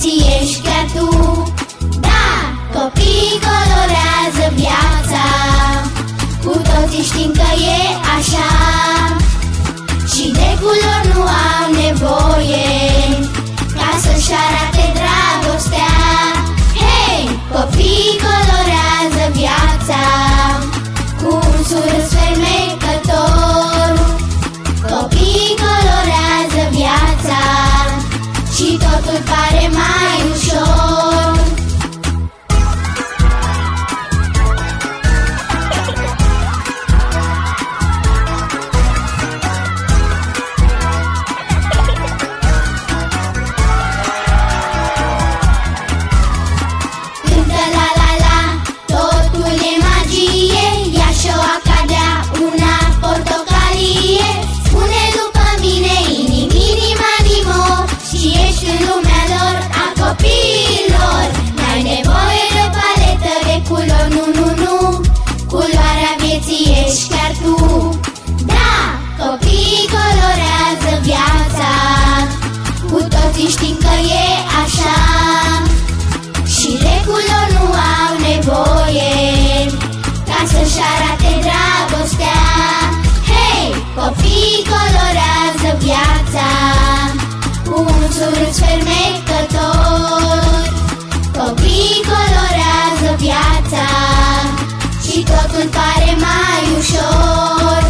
vieții 0.00 0.26
ești 0.40 0.60
chiar 0.60 0.86
tu. 0.94 1.08
Da, 2.00 2.26
copiii 2.74 3.40
colorează 3.48 4.46
viața. 4.54 5.24
Cu 6.44 6.52
toții 6.68 7.04
știm 7.04 7.32
că 7.32 7.50
e 7.78 7.82
așa. 8.16 8.50
Și 10.12 10.30
de 10.38 10.50
culori 10.60 11.08
nu 11.14 11.22
au 11.22 11.66
nevoie 11.82 12.66
Ca 13.76 13.90
să-și 14.02 14.32
arate 14.44 14.84
dragostea. 14.98 15.94
Hei, 16.80 17.40
copiii 17.52 18.20
colorează 18.26 19.24
viața. 19.38 20.02
Cu 21.22 21.34
un 21.34 21.64
surâs 21.68 22.08
fermecător 22.14 22.47
totul 29.70 29.97
că 73.88 73.98
e 74.22 74.28
așa. 74.62 74.96
Și 76.54 76.70
de 76.84 76.94
culori 77.06 77.52
nu 77.58 77.66
au 78.00 78.12
nevoie 78.28 79.12
Ca 80.28 80.40
să-și 80.52 80.80
arate 80.92 81.30
dragostea. 81.46 82.42
Hei, 83.30 83.68
copiii 83.98 84.66
colorează 84.72 85.70
viața 85.84 86.48
Cu 87.66 87.76
un 87.80 88.04
surâs 88.16 88.56
fermecător. 88.64 90.42
Copiii 91.38 92.04
colorează 92.12 93.08
viața 93.24 93.86
Și 95.06 95.18
totul 95.32 95.68
pare 95.76 96.12
mai 96.24 96.62
ușor 96.78 97.87